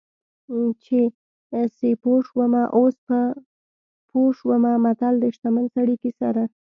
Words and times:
چې 0.83 0.97
سیپو 1.77 2.13
شومه 2.27 2.63
اوس 2.77 2.95
په 3.07 3.19
پوه 4.09 4.29
شومه 4.39 4.71
متل 4.83 5.13
د 5.19 5.25
شتمن 5.35 5.65
سړي 5.75 5.95
کیسه 6.03 6.29
ده 6.35 6.45